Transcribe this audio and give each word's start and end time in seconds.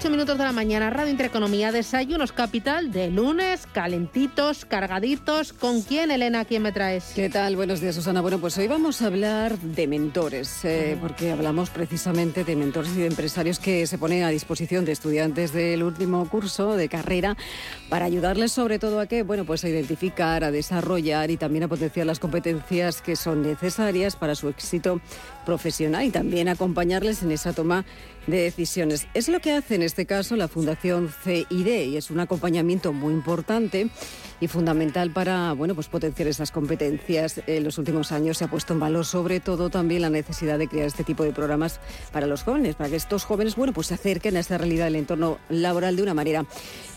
8 0.00 0.08
minutos 0.08 0.38
de 0.38 0.44
la 0.44 0.52
mañana, 0.52 0.88
Radio 0.88 1.10
Intereconomía, 1.10 1.72
Desayunos 1.72 2.32
Capital 2.32 2.90
de 2.90 3.10
lunes, 3.10 3.66
calentitos, 3.70 4.64
cargaditos. 4.64 5.52
¿Con 5.52 5.82
quién, 5.82 6.10
Elena? 6.10 6.46
¿Quién 6.46 6.62
me 6.62 6.72
traes? 6.72 7.12
¿Qué 7.14 7.28
tal? 7.28 7.54
Buenos 7.54 7.82
días, 7.82 7.96
Susana. 7.96 8.22
Bueno, 8.22 8.38
pues 8.38 8.56
hoy 8.56 8.66
vamos 8.66 9.02
a 9.02 9.08
hablar 9.08 9.58
de 9.58 9.86
mentores, 9.86 10.64
eh, 10.64 10.96
porque 11.02 11.30
hablamos 11.32 11.68
precisamente 11.68 12.44
de 12.44 12.56
mentores 12.56 12.92
y 12.96 13.00
de 13.00 13.08
empresarios 13.08 13.58
que 13.58 13.86
se 13.86 13.98
ponen 13.98 14.22
a 14.22 14.30
disposición 14.30 14.86
de 14.86 14.92
estudiantes 14.92 15.52
del 15.52 15.82
último 15.82 16.26
curso 16.30 16.76
de 16.76 16.88
carrera 16.88 17.36
para 17.90 18.06
ayudarles 18.06 18.52
sobre 18.52 18.78
todo 18.78 19.00
a 19.00 19.06
que, 19.06 19.22
bueno, 19.22 19.44
pues 19.44 19.64
a 19.64 19.68
identificar, 19.68 20.44
a 20.44 20.50
desarrollar 20.50 21.30
y 21.30 21.36
también 21.36 21.64
a 21.64 21.68
potenciar 21.68 22.06
las 22.06 22.20
competencias 22.20 23.02
que 23.02 23.16
son 23.16 23.42
necesarias 23.42 24.16
para 24.16 24.34
su 24.34 24.48
éxito 24.48 24.98
profesional 25.44 26.04
y 26.04 26.10
también 26.10 26.48
acompañarles 26.48 27.22
en 27.22 27.32
esa 27.32 27.52
toma 27.52 27.84
de 28.30 28.42
decisiones. 28.42 29.06
Es 29.14 29.28
lo 29.28 29.40
que 29.40 29.52
hace 29.52 29.74
en 29.74 29.82
este 29.82 30.06
caso 30.06 30.36
la 30.36 30.48
Fundación 30.48 31.12
CID 31.24 31.66
y 31.88 31.96
es 31.96 32.10
un 32.10 32.20
acompañamiento 32.20 32.92
muy 32.92 33.12
importante 33.12 33.90
y 34.40 34.48
fundamental 34.48 35.10
para 35.10 35.52
bueno, 35.52 35.74
pues 35.74 35.88
potenciar 35.88 36.28
esas 36.28 36.50
competencias. 36.50 37.40
En 37.46 37.64
los 37.64 37.78
últimos 37.78 38.12
años 38.12 38.38
se 38.38 38.44
ha 38.44 38.48
puesto 38.48 38.72
en 38.72 38.80
valor 38.80 39.04
sobre 39.04 39.40
todo 39.40 39.70
también 39.70 40.02
la 40.02 40.10
necesidad 40.10 40.58
de 40.58 40.68
crear 40.68 40.86
este 40.86 41.04
tipo 41.04 41.24
de 41.24 41.32
programas 41.32 41.80
para 42.12 42.26
los 42.26 42.42
jóvenes, 42.42 42.74
para 42.74 42.90
que 42.90 42.96
estos 42.96 43.24
jóvenes 43.24 43.56
bueno, 43.56 43.72
pues 43.72 43.88
se 43.88 43.94
acerquen 43.94 44.36
a 44.36 44.40
esta 44.40 44.58
realidad 44.58 44.86
del 44.86 44.96
entorno 44.96 45.38
laboral 45.48 45.96
de 45.96 46.02
una 46.02 46.14
manera 46.14 46.44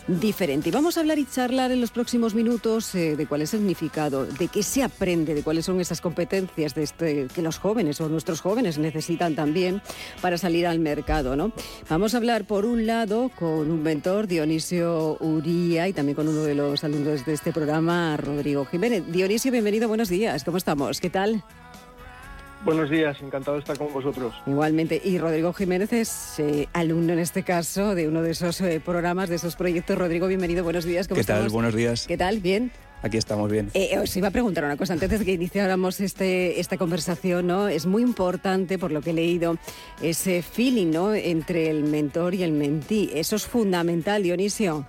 diferente. 0.08 0.70
Y 0.70 0.72
vamos 0.72 0.98
a 0.98 1.00
hablar 1.00 1.20
y 1.20 1.26
charlar 1.26 1.72
en 1.72 1.80
los 1.80 1.92
próximos 1.92 2.36
minutos 2.36 2.94
eh, 2.96 3.16
de 3.16 3.26
cuál 3.26 3.42
es 3.42 3.54
el 3.54 3.62
significado, 3.62 4.26
de 4.26 4.48
qué 4.48 4.64
se 4.64 4.84
aprende, 4.84 5.34
de 5.34 5.44
cuáles 5.44 5.66
son 5.66 5.80
esas 5.80 6.02
competencias 6.02 6.76
de 6.76 6.84
este, 6.84 7.28
que 7.34 7.42
los 7.42 7.58
jóvenes 7.58 8.02
o 8.02 8.10
nuestros 8.10 8.42
jóvenes 8.42 8.78
necesitan 8.78 9.36
también 9.36 9.82
para 10.22 10.38
salir 10.38 10.68
al 10.68 10.80
mercado. 10.80 11.36
¿no? 11.36 11.54
Vamos 11.90 12.14
a 12.14 12.18
hablar, 12.18 12.46
por 12.46 12.66
un 12.66 12.86
lado, 12.86 13.32
con 13.38 13.72
un 13.72 13.82
mentor, 13.82 14.28
Dionisio 14.28 15.18
Uría, 15.20 15.88
y 15.88 15.94
también 15.94 16.16
con 16.16 16.28
uno 16.28 16.44
de 16.44 16.56
los 16.56 16.84
alumnos 16.84 17.26
de 17.26 17.33
este 17.34 17.52
programa, 17.52 18.16
Rodrigo 18.18 18.66
Jiménez. 18.66 19.04
Dionisio, 19.08 19.52
bienvenido, 19.52 19.88
buenos 19.88 20.10
días. 20.10 20.44
¿Cómo 20.44 20.58
estamos? 20.58 21.00
¿Qué 21.00 21.10
tal? 21.10 21.44
Buenos 22.64 22.90
días, 22.90 23.18
encantado 23.22 23.56
de 23.58 23.60
estar 23.60 23.78
con 23.78 23.92
vosotros. 23.92 24.34
Igualmente. 24.46 25.02
Y 25.04 25.18
Rodrigo 25.18 25.52
Jiménez 25.52 25.92
es 25.92 26.40
eh, 26.40 26.70
alumno 26.72 27.12
en 27.12 27.20
este 27.20 27.44
caso 27.44 27.94
de 27.94 28.08
uno 28.08 28.22
de 28.22 28.32
esos 28.32 28.62
eh, 28.62 28.80
programas, 28.80 29.28
de 29.30 29.36
esos 29.36 29.56
proyectos. 29.56 29.98
Rodrigo, 29.98 30.28
bienvenido, 30.28 30.64
buenos 30.64 30.86
días. 30.86 31.08
¿Cómo 31.08 31.20
¿Qué 31.20 31.26
tal? 31.26 31.50
Buenos 31.50 31.76
días. 31.76 32.08
¿Qué 32.08 32.18
tal? 32.18 32.40
¿Bien? 32.40 32.72
Aquí 33.02 33.18
estamos 33.18 33.52
bien. 33.52 33.70
Eh, 33.74 34.00
os 34.00 34.16
iba 34.16 34.30
a 34.30 34.32
preguntar 34.32 34.64
una 34.64 34.78
cosa 34.78 34.94
antes 34.94 35.10
de 35.10 35.26
que 35.26 35.34
iniciáramos 35.34 36.00
este, 36.00 36.62
esta 36.62 36.78
conversación, 36.78 37.48
¿no? 37.48 37.68
Es 37.68 37.86
muy 37.86 38.02
importante, 38.02 38.78
por 38.78 38.94
lo 38.94 39.02
que 39.02 39.10
he 39.10 39.14
leído, 39.14 39.58
ese 40.02 40.42
feeling, 40.42 40.92
¿no? 40.92 41.14
Entre 41.14 41.70
el 41.70 41.84
mentor 41.84 42.34
y 42.34 42.44
el 42.44 42.54
mentí. 42.54 43.10
Eso 43.14 43.36
es 43.36 43.46
fundamental, 43.46 44.24
Dionisio. 44.24 44.88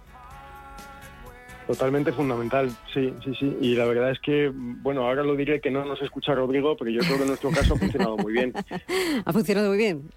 Totalmente 1.66 2.12
fundamental, 2.12 2.70
sí, 2.92 3.14
sí, 3.24 3.34
sí. 3.38 3.56
Y 3.60 3.74
la 3.74 3.86
verdad 3.86 4.10
es 4.10 4.20
que, 4.20 4.52
bueno, 4.54 5.06
ahora 5.06 5.22
lo 5.22 5.34
diré 5.34 5.60
que 5.60 5.70
no 5.70 5.84
nos 5.84 6.00
escucha 6.02 6.34
Rodrigo, 6.34 6.76
pero 6.76 6.90
yo 6.90 7.00
creo 7.00 7.16
que 7.16 7.22
en 7.22 7.28
nuestro 7.28 7.50
caso 7.50 7.74
ha 7.74 7.78
funcionado 7.78 8.16
muy 8.18 8.34
bien. 8.34 8.52
ha 9.24 9.32
funcionado 9.32 9.68
muy 9.68 9.78
bien. 9.78 10.10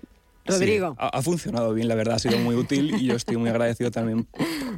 Rodrigo. 0.47 0.95
ha, 0.97 1.21
funcionado 1.21 1.73
bien, 1.73 1.87
la 1.87 1.95
verdad, 1.95 2.15
ha 2.15 2.19
sido 2.19 2.37
muy 2.39 2.55
útil 2.55 2.95
y 2.99 3.05
yo 3.05 3.15
estoy 3.15 3.37
muy 3.37 3.49
agradecido 3.49 3.91
también 3.91 4.27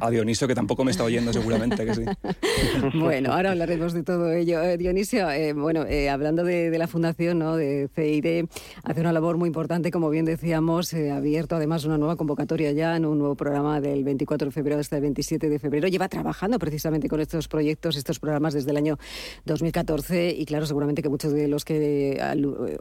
a 0.00 0.10
Dionisio, 0.10 0.48
que 0.48 0.54
tampoco 0.54 0.84
me 0.84 0.90
está 0.90 1.04
oyendo 1.04 1.32
seguramente 1.32 1.84
que 1.84 1.94
sí. 1.94 2.02
bueno, 2.98 3.32
ahora 3.32 3.52
hablaremos 3.52 3.92
de 3.92 4.02
todo 4.02 4.32
ello. 4.32 4.62
Eh, 4.62 4.76
Dionisio, 4.76 5.30
eh, 5.30 5.52
bueno, 5.52 5.84
eh, 5.86 6.08
hablando 6.08 6.44
de, 6.44 6.76
la 6.78 6.86
fundación 6.86 7.38
¿no? 7.38 7.56
de 7.56 7.88
CID, 7.94 8.48
hace 8.84 9.00
una 9.00 9.12
labor 9.12 9.36
muy 9.36 9.48
importante, 9.48 9.90
como 9.90 10.08
bien 10.08 10.24
decíamos, 10.24 10.94
ha 10.94 11.16
abierto 11.16 11.56
además 11.56 11.84
una 11.84 11.98
nueva 11.98 12.16
convocatoria 12.16 12.72
ya 12.72 12.96
en 12.96 13.04
un 13.04 13.18
nuevo 13.18 13.34
programa 13.34 13.80
del 13.80 14.02
24 14.04 14.46
de 14.46 14.52
febrero 14.52 14.80
hasta 14.80 14.96
el 14.96 15.02
27 15.02 15.48
de 15.48 15.58
febrero. 15.58 15.88
Lleva 15.88 16.08
trabajando 16.08 16.58
precisamente 16.58 17.08
con 17.08 17.20
estos 17.20 17.48
proyectos, 17.48 17.96
estos 17.96 18.18
programas 18.18 18.54
desde 18.54 18.70
el 18.70 18.78
año 18.78 18.98
2014 19.44 20.34
y 20.36 20.46
claro, 20.46 20.66
seguramente 20.66 21.02
que 21.02 21.08
muchos 21.08 21.32
de 21.32 21.48
los 21.48 21.64
que 21.64 22.20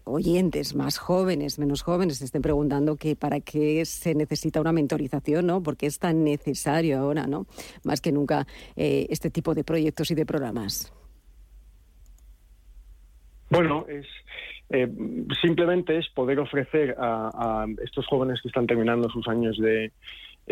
oyentes 0.06 0.76
más 0.76 0.98
jóvenes, 0.98 1.60
menos 1.60 1.82
jóvenes, 1.82 2.22
estén 2.22 2.42
preguntando 2.42 2.79
que 2.98 3.16
para 3.16 3.40
qué 3.40 3.86
se 3.86 4.16
necesita 4.16 4.62
una 4.62 4.72
mentorización, 4.72 5.48
¿no? 5.48 5.62
Porque 5.64 5.86
es 5.86 6.00
tan 6.00 6.24
necesario 6.24 7.00
ahora, 7.00 7.28
¿no? 7.28 7.46
Más 7.84 8.02
que 8.02 8.12
nunca 8.12 8.46
eh, 8.76 9.08
este 9.10 9.30
tipo 9.30 9.54
de 9.54 9.64
proyectos 9.64 10.12
y 10.12 10.16
de 10.16 10.26
programas. 10.26 10.94
Bueno, 13.50 13.86
es 13.90 14.06
eh, 14.72 14.88
simplemente 15.42 15.98
es 15.98 16.08
poder 16.10 16.40
ofrecer 16.40 16.96
a, 17.00 17.66
estos 17.84 18.06
jóvenes 18.06 18.40
que 18.42 18.50
están 18.50 18.68
terminando 18.68 19.10
sus 19.10 19.28
años 19.28 19.58
de, 19.58 19.92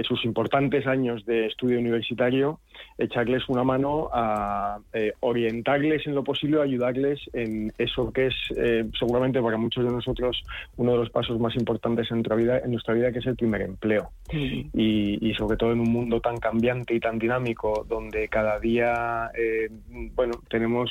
sus 0.04 0.24
importantes 0.26 0.86
años 0.88 1.26
de 1.26 1.48
estudio 1.48 1.80
universitario, 1.80 2.60
echarles 2.98 3.48
una 3.50 3.64
mano 3.64 4.10
a 4.14 4.80
eh, 4.94 5.14
orientarles 5.20 6.06
en 6.08 6.16
lo 6.16 6.24
posible, 6.24 6.62
ayudarles 6.62 7.20
en 7.34 7.72
eso 7.78 8.12
que 8.12 8.28
es 8.28 8.36
eh, 8.56 8.86
seguramente 8.98 9.42
para 9.42 9.58
muchos 9.58 9.86
de 9.86 9.92
nosotros 9.92 10.42
uno 10.78 10.92
de 10.94 10.98
los 11.00 11.10
pasos 11.10 11.40
más 11.40 11.56
importantes 11.56 12.10
en 12.12 12.18
nuestra 12.18 12.36
vida, 12.36 12.60
en 12.60 12.72
nuestra 12.72 12.94
vida 12.94 13.12
que 13.12 13.20
es 13.20 13.26
el 13.26 13.36
primer 13.36 13.62
empleo. 13.62 14.12
Y, 14.32 15.34
sobre 15.38 15.58
todo 15.58 15.72
en 15.72 15.80
un 15.82 15.92
mundo 15.92 16.20
tan 16.20 16.38
cambiante 16.38 16.96
y 16.96 17.00
tan 17.00 17.20
dinámico, 17.20 17.86
donde 17.88 18.28
cada 18.28 18.60
día, 18.60 19.30
eh, 19.38 19.70
bueno, 20.16 20.34
tenemos 20.50 20.90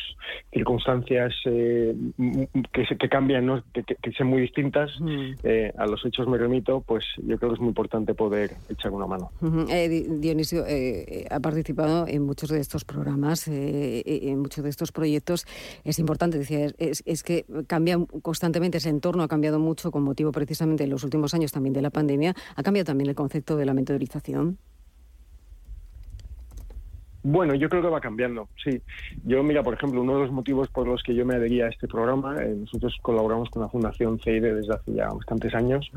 circunstancias 0.53 1.35
que, 1.45 1.95
que 2.73 3.09
cambian, 3.09 3.47
¿no? 3.47 3.65
que, 3.73 3.83
que, 3.83 4.13
son 4.13 4.29
muy 4.29 4.43
distintas, 4.43 4.91
a 5.77 5.87
los 5.87 6.05
hechos 6.07 6.29
me 6.29 6.39
remito, 6.39 6.81
pues 6.87 7.05
yo 7.17 7.37
creo 7.39 7.51
que 7.51 7.55
es 7.55 7.61
muy 7.61 7.69
importante 7.69 8.15
poder 8.15 8.53
echar 8.69 8.93
mano. 9.07 9.33
Dionisio 9.41 10.65
ha 11.31 11.41
participado 11.41 12.07
en 12.07 12.23
muchos 12.23 12.51
de 12.51 12.61
estos 12.61 12.85
programas, 12.85 13.49
eh, 13.49 14.03
eh, 14.05 14.21
en 14.31 14.41
muchos 14.41 14.65
de 14.65 14.71
estos 14.71 14.93
proyectos. 14.93 15.47
Es 15.85 15.99
importante, 15.99 16.39
decía, 16.39 16.73
es, 16.79 17.03
es, 17.07 17.23
que 17.23 17.47
cambia 17.67 17.99
constantemente 18.23 18.79
ese 18.79 18.89
entorno, 18.89 19.23
ha 19.23 19.29
cambiado 19.29 19.59
mucho 19.59 19.91
con 19.91 20.03
motivo 20.03 20.33
precisamente 20.33 20.85
en 20.85 20.91
los 20.91 21.05
últimos 21.05 21.35
años 21.35 21.53
también 21.53 21.73
de 21.73 21.83
la 21.83 21.91
pandemia. 21.91 22.35
Ha 22.55 22.63
cambiado 22.63 22.87
también 22.87 23.09
el 23.11 23.17
concepto 23.17 23.57
de 23.57 23.67
la 23.67 23.75
mentorización. 23.75 24.59
Bueno, 27.29 27.57
yo 27.57 27.69
creo 27.69 27.83
que 27.83 27.89
va 27.89 28.01
cambiando, 28.01 28.49
sí. 28.63 28.81
Yo, 29.25 29.43
mira, 29.43 29.65
por 29.65 29.75
ejemplo, 29.75 30.01
uno 30.01 30.15
de 30.15 30.21
los 30.21 30.31
motivos 30.31 30.69
por 30.69 30.87
los 30.87 31.03
que 31.03 31.13
yo 31.13 31.27
me 31.27 31.35
adherí 31.35 31.61
a 31.61 31.67
este 31.67 31.89
programa, 31.89 32.37
eh, 32.41 32.55
nosotros 32.57 32.97
colaboramos 33.03 33.51
con 33.51 33.63
la 33.63 33.69
Fundación 33.69 34.21
CID 34.21 34.43
desde 34.43 34.73
hace 34.73 34.93
ya 34.95 35.09
bastantes 35.09 35.53
años, 35.53 35.91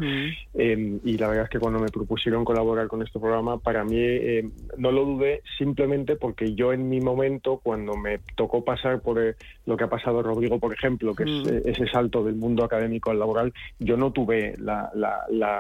em, 0.56 1.00
y 1.04 1.20
la 1.20 1.28
verdad 1.28 1.44
es 1.44 1.50
que 1.52 1.60
cuando 1.60 1.80
me 1.80 1.90
propusieron 1.90 2.44
colaborar 2.44 2.88
con 2.88 3.04
este 3.04 3.20
programa, 3.20 3.60
para 3.60 3.84
mí 3.84 4.00
em, 4.00 4.50
no 4.80 4.92
lo 4.92 5.06
dudé 5.06 5.44
simplemente 5.56 6.16
porque 6.16 6.56
yo 6.56 6.74
en 6.74 6.90
mi 6.90 7.00
momento, 7.00 7.60
cuando 7.62 7.96
me 7.96 8.22
tocó 8.36 8.66
pasar 8.66 9.00
por 9.02 9.22
eh, 9.24 9.36
lo 9.68 9.78
que 9.78 9.84
ha 9.84 9.90
pasado 9.90 10.24
Rodrigo, 10.24 10.58
por 10.58 10.74
ejemplo, 10.74 11.14
que 11.14 11.26
es 11.26 11.48
eh, 11.48 11.62
ese 11.66 11.86
salto 11.90 12.24
del 12.24 12.38
mundo 12.38 12.64
académico 12.64 13.12
al 13.12 13.20
laboral, 13.20 13.54
yo 13.78 13.98
no 13.98 14.12
tuve 14.12 14.56
la, 14.58 14.90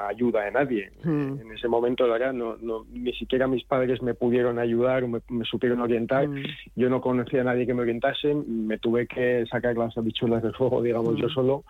ayuda 0.07 0.45
de 0.45 0.51
nadie. 0.51 0.91
En 1.03 1.51
ese 1.55 1.67
momento, 1.67 2.07
la 2.07 2.13
verdad, 2.13 2.33
no, 2.33 2.57
ni 2.91 3.13
siquiera 3.13 3.47
mis 3.47 3.63
padres 3.65 4.01
me 4.01 4.15
pudieron 4.15 4.57
ayudar 4.57 5.03
o 5.03 5.07
me, 5.07 5.19
me 5.29 5.45
supieron 5.59 5.81
orientar. 5.81 6.27
Mm. 6.27 6.43
Yo 6.75 6.89
no 6.89 7.01
conocía 7.01 7.41
a 7.41 7.43
nadie 7.43 7.65
que 7.65 7.73
me 7.73 7.81
orientase, 7.81 8.33
me 8.33 8.77
tuve 8.77 9.05
que 9.07 9.45
sacar 9.51 9.75
las 9.75 9.97
habichuelas 9.97 10.41
del 10.41 10.53
fuego, 10.53 10.81
digamos, 10.81 11.17
yo 11.17 11.27
mm. 11.27 11.31
solo, 11.31 11.63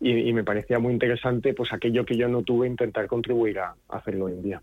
y, 0.00 0.32
me 0.32 0.44
parecía 0.44 0.78
muy 0.78 0.92
interesante, 0.92 1.54
pues 1.54 1.72
aquello 1.72 2.04
que 2.04 2.16
yo 2.16 2.28
no 2.28 2.42
tuve, 2.42 2.66
intentar 2.66 3.06
contribuir 3.06 3.60
a, 3.60 3.74
hacerlo 3.88 4.26
hoy 4.26 4.32
en 4.32 4.42
día. 4.42 4.62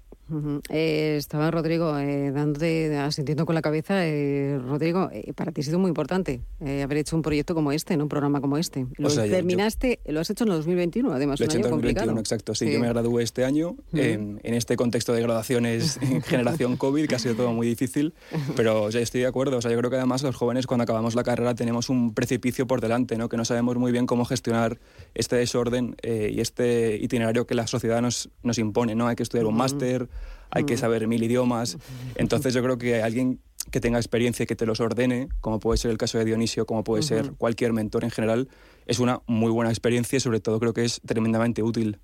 Eh, 0.70 1.16
estaba 1.18 1.52
Rodrigo 1.52 1.98
eh, 2.00 2.32
dándote, 2.32 2.96
asintiendo 2.98 3.46
con 3.46 3.56
la 3.56 3.62
cabeza. 3.62 4.08
Eh, 4.08 4.58
Rodrigo, 4.58 5.10
eh, 5.12 5.34
para 5.34 5.52
ti 5.52 5.62
ha 5.62 5.64
sido 5.64 5.80
muy 5.80 5.90
importante 5.90 6.42
haber 6.62 6.98
hecho 6.98 7.16
un 7.16 7.22
proyecto 7.22 7.54
como 7.54 7.72
este, 7.72 7.98
¿no? 7.98 8.04
un 8.04 8.10
programa 8.10 8.40
como 8.40 8.58
este. 8.58 8.88
Lo 8.98 9.10
terminaste, 9.10 10.00
lo 10.06 10.22
has 10.22 10.30
hecho 10.30 10.46
en 10.46 10.52
el 10.52 10.58
2021, 10.58 11.12
además. 11.12 11.40
Lo 11.40 11.46
he 11.46 11.48
hecho 11.48 11.58
en 11.58 11.64
2021, 11.64 12.20
exacto. 12.20 12.56
Sí, 12.56 12.72
yo 12.72 12.80
me 12.80 12.88
gradué 12.88 13.24
este 13.24 13.44
año 13.44 13.76
en, 13.92 14.40
este 14.44 14.76
contexto 14.76 15.14
de 15.14 15.22
graduaciones 15.22 15.98
en 16.02 16.22
generación 16.22 16.78
COVID, 16.78 17.08
que 17.08 17.16
ha 17.16 17.20
sido 17.20 17.36
todo 17.36 17.52
muy 17.52 17.68
difícil, 17.68 18.14
pero 18.56 18.90
ya 18.90 19.02
estoy 19.02 19.22
de 19.22 19.28
acuerdo. 19.28 19.58
O 19.58 19.62
sea, 19.62 19.72
yo 19.72 19.78
creo 19.78 19.90
que 19.90 19.98
además 19.98 20.24
los 20.24 20.36
jóvenes 20.36 20.68
cuando 20.68 20.84
acabamos 20.84 21.16
la 21.16 21.24
carrera 21.24 21.54
tenemos 21.54 21.90
un 21.90 22.14
precipicio 22.14 22.66
por 22.66 22.82
delante, 22.82 23.18
¿no? 23.18 23.30
que 23.30 23.38
no 23.38 23.46
sabemos 23.46 23.78
muy 23.78 23.92
bien 23.92 24.06
cómo 24.06 24.26
gestionar 24.26 24.80
este 25.14 25.36
desorden 25.36 25.96
y 26.04 26.40
este 26.40 26.98
itinerario 26.98 27.46
que 27.46 27.56
la 27.56 27.68
sociedad 27.68 28.02
nos, 28.02 28.30
nos 28.42 28.58
impone. 28.58 28.96
¿no? 28.96 29.08
Hay 29.08 29.16
que 29.16 29.24
estudiar 29.24 29.46
un 29.46 29.56
máster, 29.56 30.08
hay 30.50 30.66
que 30.66 30.78
saber 30.78 31.08
mil 31.08 31.24
idiomas. 31.24 31.78
Entonces 32.16 32.54
yo 32.54 32.62
creo 32.62 32.78
que 32.78 33.02
alguien 33.02 33.40
que 33.72 33.80
tenga 33.80 33.98
experiencia 33.98 34.44
y 34.44 34.46
que 34.46 34.56
te 34.56 34.66
los 34.66 34.80
ordene, 34.80 35.30
como 35.40 35.60
puede 35.60 35.78
ser 35.78 35.92
el 35.92 35.98
caso 35.98 36.18
de 36.18 36.26
Dionisio, 36.26 36.66
como 36.66 36.84
puede 36.84 37.02
ser 37.02 37.32
cualquier 37.38 37.72
mentor 37.74 38.04
en 38.04 38.12
general, 38.12 38.50
es 38.86 39.00
una 39.00 39.22
muy 39.26 39.52
buena 39.52 39.72
experiencia 39.72 40.18
y 40.18 40.20
sobre 40.20 40.42
todo 40.42 40.60
creo 40.60 40.74
que 40.74 40.84
es 40.84 41.02
tremendamente 41.06 41.64
útil. 41.64 42.00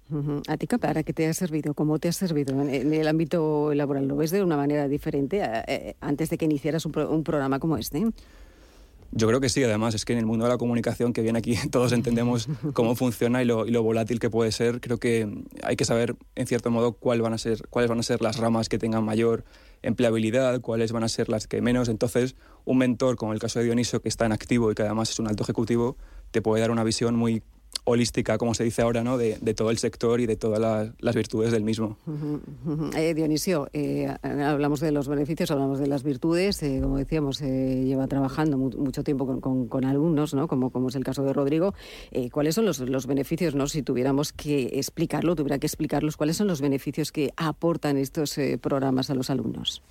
¿A 0.48 0.58
ti 0.58 0.68
para 0.68 1.04
qué 1.04 1.14
te 1.14 1.28
ha 1.28 1.34
servido? 1.34 1.74
¿Cómo 1.74 2.00
te 2.00 2.08
ha 2.08 2.14
servido 2.14 2.60
en, 2.62 2.94
el 2.94 3.08
ámbito 3.08 3.74
laboral? 3.74 4.08
¿Lo 4.08 4.16
ves 4.16 4.32
de 4.32 4.42
una 4.42 4.56
manera 4.56 4.88
diferente 4.88 5.42
eh, 5.68 5.96
antes 6.00 6.30
de 6.30 6.38
que 6.38 6.46
iniciaras 6.46 6.86
un 6.86 7.24
programa 7.24 7.60
como 7.60 7.78
este? 7.78 8.06
Yo 9.12 9.28
creo 9.28 9.40
que 9.40 9.50
sí, 9.50 9.64
además, 9.64 9.96
es 9.96 10.06
que 10.06 10.14
en 10.14 10.20
el 10.20 10.26
mundo 10.26 10.46
de 10.46 10.52
la 10.52 10.58
comunicación 10.58 11.14
que 11.14 11.22
viene 11.22 11.40
aquí 11.40 11.56
todos 11.72 11.92
entendemos 11.92 12.48
cómo 12.74 12.96
funciona 12.96 13.42
y 13.42 13.46
lo, 13.46 13.66
y 13.66 13.72
lo, 13.72 13.82
volátil 13.82 14.20
que 14.20 14.30
puede 14.30 14.52
ser. 14.52 14.82
Creo 14.82 14.98
que 14.98 15.28
hay 15.64 15.76
que 15.76 15.86
saber, 15.86 16.16
en 16.36 16.48
cierto 16.48 16.70
modo, 16.70 16.94
cuál 16.94 17.22
van 17.22 17.34
a 17.34 17.38
ser, 17.38 17.68
cuáles 17.70 17.90
van 17.90 18.00
a 18.00 18.04
ser 18.04 18.22
las 18.22 18.38
ramas 18.38 18.70
que 18.70 18.78
tengan 18.78 19.04
mayor 19.04 19.44
empleabilidad, 19.82 20.62
cuáles 20.62 20.92
van 20.92 21.04
a 21.04 21.10
ser 21.10 21.30
las 21.30 21.48
que 21.48 21.62
menos. 21.62 21.90
Entonces, 21.90 22.36
un 22.66 22.78
mentor, 22.78 23.16
como 23.16 23.34
el 23.34 23.40
caso 23.40 23.60
de 23.60 23.66
Dioniso, 23.66 24.02
que 24.02 24.10
está 24.10 24.26
en 24.26 24.32
activo 24.32 24.72
y 24.72 24.76
que 24.76 24.84
además 24.84 25.10
es 25.10 25.20
un 25.20 25.28
alto 25.28 25.44
ejecutivo, 25.44 25.98
te 26.32 26.42
puede 26.42 26.62
dar 26.62 26.72
una 26.72 26.84
visión 26.84 27.16
muy 27.16 27.42
holística, 27.84 28.38
como 28.38 28.54
se 28.54 28.64
dice 28.64 28.82
ahora, 28.82 29.04
¿no? 29.04 29.18
de, 29.18 29.36
todo 29.54 29.72
el 29.72 29.78
sector 29.78 30.20
y 30.22 30.26
de 30.26 30.36
todas 30.36 30.92
las, 31.00 31.16
virtudes 31.16 31.52
del 31.52 31.64
mismo. 31.64 31.98
Eh, 32.96 33.14
Dionisio, 33.14 33.70
eh, 33.74 34.14
hablamos 34.22 34.80
de 34.80 34.92
los 34.92 35.08
beneficios, 35.08 35.52
hablamos 35.52 35.80
de 35.80 35.88
las 35.88 36.04
virtudes, 36.04 36.62
eh, 36.64 36.80
como 36.82 36.98
decíamos, 36.98 37.40
lleva 37.40 38.08
trabajando 38.08 38.58
mucho 38.58 39.04
tiempo 39.04 39.40
con, 39.40 39.86
alumnos, 39.86 40.34
¿no? 40.34 40.48
como, 40.48 40.90
es 40.90 40.96
el 40.96 41.04
caso 41.04 41.24
de 41.24 41.34
Rodrigo. 41.34 41.74
¿Cuáles 42.32 42.56
son 42.56 42.66
los, 42.66 42.80
los, 42.80 43.08
beneficios, 43.08 43.56
no? 43.56 43.68
si 43.68 43.82
tuviéramos 43.82 44.34
que 44.34 44.72
explicarlo, 44.74 45.36
tuviera 45.36 45.60
que 45.60 45.68
explicarlos, 45.68 46.18
cuáles 46.18 46.38
son 46.38 46.48
los 46.48 46.62
beneficios 46.62 47.12
que 47.12 47.32
aportan 47.38 47.98
estos 47.98 48.38
programas 48.62 49.10
a 49.10 49.16
los 49.16 49.30
alumnos? 49.30 49.82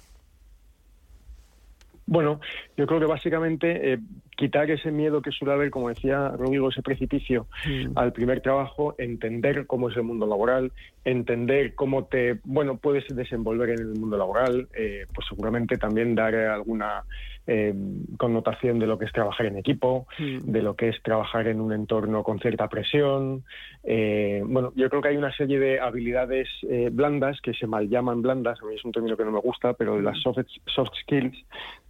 Bueno, 2.08 2.40
yo 2.74 2.86
creo 2.86 3.00
que 3.00 3.06
básicamente 3.06 3.92
eh, 3.92 3.98
quitar 4.34 4.70
ese 4.70 4.90
miedo 4.90 5.20
que 5.20 5.30
suele 5.30 5.52
haber, 5.52 5.70
como 5.70 5.90
decía 5.90 6.30
Rodrigo, 6.30 6.70
ese 6.70 6.80
precipicio 6.80 7.48
mm. 7.66 7.98
al 7.98 8.14
primer 8.14 8.40
trabajo, 8.40 8.94
entender 8.96 9.66
cómo 9.66 9.90
es 9.90 9.96
el 9.98 10.04
mundo 10.04 10.26
laboral, 10.26 10.72
entender 11.04 11.74
cómo 11.74 12.06
te, 12.06 12.38
bueno, 12.44 12.78
puedes 12.78 13.06
desenvolver 13.14 13.70
en 13.70 13.80
el 13.80 14.00
mundo 14.00 14.16
laboral, 14.16 14.68
eh, 14.74 15.04
pues 15.14 15.26
seguramente 15.28 15.76
también 15.76 16.14
dar 16.14 16.34
alguna 16.34 17.04
eh, 17.46 17.74
connotación 18.16 18.78
de 18.78 18.86
lo 18.86 18.98
que 18.98 19.04
es 19.04 19.12
trabajar 19.12 19.44
en 19.44 19.58
equipo, 19.58 20.06
mm. 20.18 20.50
de 20.50 20.62
lo 20.62 20.76
que 20.76 20.88
es 20.88 21.02
trabajar 21.02 21.46
en 21.46 21.60
un 21.60 21.74
entorno 21.74 22.22
con 22.22 22.38
cierta 22.38 22.68
presión. 22.68 23.44
bueno, 23.84 24.72
yo 24.76 24.88
creo 24.88 25.02
que 25.02 25.08
hay 25.08 25.18
una 25.18 25.36
serie 25.36 25.58
de 25.58 25.78
habilidades 25.78 26.48
blandas 26.92 27.38
que 27.42 27.52
se 27.52 27.66
mal 27.66 27.86
llaman 27.90 28.22
blandas, 28.22 28.58
a 28.62 28.64
mí 28.64 28.76
es 28.76 28.84
un 28.86 28.92
término 28.92 29.14
que 29.14 29.24
no 29.26 29.32
me 29.32 29.40
gusta, 29.40 29.74
pero 29.74 30.00
las 30.00 30.16
mm. 30.16 30.32
soft 30.64 30.94
skills 31.02 31.36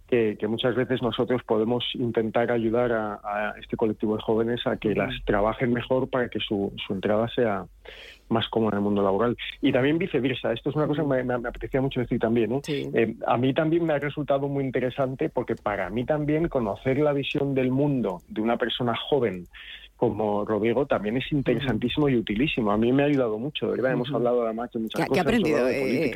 que, 0.09 0.47
muchas 0.47 0.75
veces 0.75 1.01
nosotros 1.01 1.43
podemos 1.43 1.85
intentar 1.93 2.51
ayudar 2.51 2.91
a, 2.91 3.53
este 3.61 3.77
colectivo 3.77 4.15
de 4.15 4.21
jóvenes 4.23 4.65
a 4.65 4.77
que 4.77 4.95
las 4.95 5.13
trabajen 5.25 5.71
mejor 5.71 6.09
para 6.09 6.29
que 6.29 6.39
su, 6.39 6.73
entrada 6.89 7.27
sea 7.29 7.65
más 8.29 8.47
cómoda 8.49 8.73
en 8.73 8.77
el 8.77 8.83
mundo 8.83 9.03
laboral. 9.03 9.37
Y 9.61 9.71
también 9.71 9.97
viceversa. 9.97 10.53
Esto 10.53 10.69
es 10.69 10.75
una 10.75 10.87
cosa 10.87 11.01
que 11.01 11.07
me, 11.07 11.23
me, 11.23 11.47
apetecía 11.47 11.81
mucho 11.81 11.99
decir 11.99 12.19
también. 12.19 12.61
Eh, 12.67 13.15
a 13.25 13.37
mí 13.37 13.53
también 13.53 13.85
me 13.85 13.93
ha 13.93 13.99
resultado 13.99 14.47
muy 14.47 14.63
interesante 14.63 15.29
porque 15.29 15.55
para 15.55 15.89
mí 15.89 16.05
también 16.05 16.47
conocer 16.47 16.99
la 16.99 17.13
visión 17.13 17.53
del 17.53 17.71
mundo 17.71 18.21
de 18.27 18.41
una 18.41 18.57
persona 18.57 18.95
joven 18.95 19.45
como 19.99 20.45
Rodrigo 20.45 20.85
también 20.85 21.17
es 21.17 21.29
interesantísimo 21.29 22.07
y 22.07 22.15
utilísimo. 22.15 22.71
A 22.71 22.77
mí 22.77 22.93
me 22.93 23.03
ha 23.03 23.07
ayudado 23.07 23.37
mucho, 23.37 23.71
¿verdad? 23.71 23.91
Hemos 23.91 24.09
hablado 24.13 24.45
además 24.45 24.71
de 24.71 24.79
muchas 24.79 25.01
cosas. 25.01 25.11
¿Qué 25.11 25.19
ha 25.19 25.23
aprendido, 25.23 25.67
eh, 25.67 26.09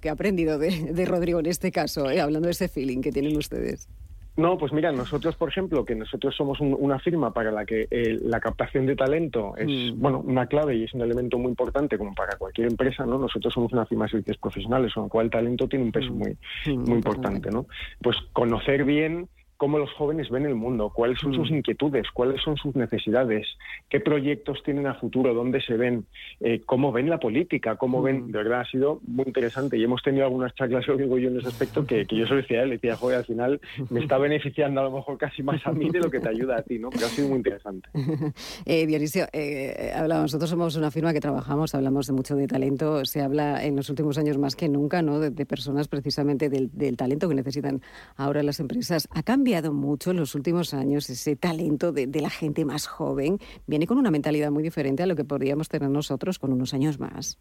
¿qué 0.00 0.08
ha 0.10 0.12
aprendido 0.12 0.58
de, 0.58 1.04
Rodrigo 1.06 1.40
en 1.40 1.46
este 1.46 1.72
caso, 1.72 2.10
eh, 2.10 2.20
hablando 2.20 2.46
de 2.46 2.52
ese 2.52 2.68
feeling 2.68 3.00
que 3.00 3.10
tienen 3.10 3.38
ustedes? 3.38 3.88
No, 4.36 4.58
pues 4.58 4.70
mira, 4.74 4.92
nosotros, 4.92 5.34
por 5.34 5.48
ejemplo, 5.48 5.82
que 5.86 5.94
nosotros 5.94 6.36
somos 6.36 6.60
una 6.60 6.98
firma 6.98 7.32
para 7.32 7.50
la 7.50 7.64
que 7.64 7.88
eh, 7.90 8.18
la 8.22 8.38
captación 8.38 8.84
de 8.84 8.96
talento 8.96 9.56
es, 9.56 9.66
mm. 9.66 9.98
bueno, 9.98 10.20
una 10.20 10.46
clave 10.46 10.76
y 10.76 10.84
es 10.84 10.92
un 10.92 11.00
elemento 11.00 11.38
muy 11.38 11.48
importante 11.48 11.96
como 11.96 12.14
para 12.14 12.36
cualquier 12.36 12.68
empresa, 12.68 13.06
¿no? 13.06 13.18
Nosotros 13.18 13.54
somos 13.54 13.72
una 13.72 13.86
firma 13.86 14.04
de 14.04 14.10
servicios 14.10 14.36
profesionales, 14.36 14.92
con 14.92 15.04
lo 15.04 15.08
cual 15.08 15.26
el 15.26 15.30
talento 15.30 15.66
tiene 15.68 15.86
un 15.86 15.92
peso 15.92 16.12
mm. 16.12 16.18
muy, 16.18 16.36
muy 16.76 16.96
importante, 16.96 17.50
¿no? 17.50 17.64
Pues 18.02 18.18
conocer 18.34 18.84
bien 18.84 19.26
cómo 19.60 19.78
los 19.78 19.92
jóvenes 19.92 20.30
ven 20.30 20.46
el 20.46 20.54
mundo, 20.54 20.88
cuáles 20.88 21.20
son 21.20 21.34
sus 21.34 21.50
mm. 21.50 21.56
inquietudes, 21.56 22.06
cuáles 22.14 22.40
son 22.40 22.56
sus 22.56 22.74
necesidades, 22.74 23.46
qué 23.90 24.00
proyectos 24.00 24.62
tienen 24.64 24.86
a 24.86 24.94
futuro, 24.94 25.34
dónde 25.34 25.60
se 25.60 25.76
ven, 25.76 26.06
eh, 26.40 26.62
cómo 26.64 26.92
ven 26.92 27.10
la 27.10 27.20
política, 27.20 27.76
cómo 27.76 28.00
ven, 28.00 28.22
mm. 28.22 28.30
de 28.30 28.38
verdad 28.38 28.60
ha 28.60 28.70
sido 28.70 29.02
muy 29.06 29.26
interesante 29.26 29.76
y 29.76 29.84
hemos 29.84 30.02
tenido 30.02 30.24
algunas 30.24 30.54
charlas, 30.54 30.86
lo 30.88 30.96
digo 30.96 31.18
yo 31.18 31.28
en 31.28 31.40
ese 31.40 31.48
aspecto, 31.48 31.84
que, 31.84 32.06
yo 32.08 32.26
solo 32.26 32.40
decía, 32.40 32.64
le 32.64 32.76
decía, 32.76 32.96
joder, 32.96 33.18
al 33.18 33.26
final 33.26 33.60
me 33.90 34.00
está 34.00 34.16
beneficiando 34.18 34.80
a 34.80 34.84
lo 34.84 34.92
mejor 34.92 35.18
casi 35.18 35.42
más 35.42 35.60
a 35.66 35.72
mí 35.72 35.90
de 35.90 35.98
lo 35.98 36.10
que 36.10 36.20
te 36.20 36.30
ayuda 36.30 36.56
a 36.56 36.62
ti, 36.62 36.78
¿no? 36.78 36.88
Pero 36.88 37.04
ha 37.04 37.10
sido 37.10 37.28
muy 37.28 37.36
interesante. 37.36 37.90
eh, 38.64 38.86
Dionisio, 38.86 39.26
eh, 39.34 39.92
nosotros 40.08 40.48
somos 40.48 40.74
una 40.76 40.90
firma 40.90 41.12
que 41.12 41.20
trabajamos, 41.20 41.74
hablamos 41.74 42.06
de 42.06 42.14
mucho 42.14 42.34
de 42.34 42.46
talento, 42.46 43.04
se 43.04 43.20
habla 43.20 43.62
en 43.62 43.76
los 43.76 43.90
últimos 43.90 44.16
años 44.16 44.38
más 44.38 44.56
que 44.56 44.70
nunca, 44.70 45.02
¿no? 45.02 45.20
De, 45.20 45.44
personas 45.44 45.88
precisamente 45.88 46.48
del, 46.48 46.70
del 46.72 46.96
talento 46.96 47.28
que 47.28 47.34
necesitan 47.34 47.82
ahora 48.16 48.42
las 48.42 48.58
empresas. 48.60 49.06
¿A 49.10 49.22
cambio 49.22 49.49
cambiado 49.50 49.72
mucho 49.72 50.12
en 50.12 50.18
los 50.18 50.36
últimos 50.36 50.74
años 50.74 51.10
ese 51.10 51.34
talento 51.34 51.90
de, 51.90 52.06
la 52.20 52.30
gente 52.30 52.64
más 52.64 52.86
joven. 52.86 53.38
Viene 53.66 53.84
con 53.84 53.98
una 53.98 54.12
mentalidad 54.12 54.52
muy 54.52 54.62
diferente 54.62 55.02
a 55.02 55.06
lo 55.06 55.16
que 55.16 55.24
podríamos 55.24 55.68
tener 55.68 55.90
nosotros 55.90 56.38
con 56.38 56.52
unos 56.52 56.72
años 56.72 57.00
más. 57.00 57.36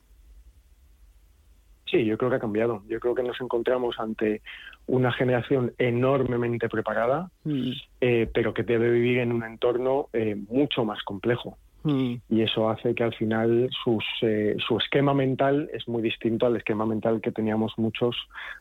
Sí, 1.86 2.04
yo 2.06 2.18
creo 2.18 2.32
que 2.32 2.38
ha 2.38 2.40
cambiado. 2.40 2.82
Yo 2.88 3.00
creo 3.00 3.14
que 3.14 3.22
nos 3.22 3.40
encontramos 3.40 4.00
ante 4.00 4.42
una 4.88 5.12
generación 5.12 5.74
enormemente 5.78 6.68
preparada, 6.68 7.30
mm. 7.44 7.72
eh, 8.02 8.28
pero 8.34 8.56
que 8.56 8.64
debe 8.64 8.90
vivir 8.90 9.20
en 9.20 9.32
un 9.32 9.44
entorno 9.44 10.10
eh, 10.12 10.36
mucho 10.50 10.84
más 10.86 11.04
complejo. 11.04 11.60
Mm. 11.90 12.22
Y 12.30 12.42
eso 12.42 12.70
hace 12.70 12.94
que 12.94 13.04
al 13.04 13.14
final 13.14 13.70
sus, 13.84 14.04
eh, 14.22 14.56
su 14.66 14.78
esquema 14.78 15.14
mental 15.14 15.70
es 15.74 15.88
muy 15.88 16.02
distinto 16.02 16.46
al 16.46 16.56
esquema 16.56 16.86
mental 16.86 17.22
que 17.22 17.32
teníamos 17.32 17.74
muchos 17.78 18.16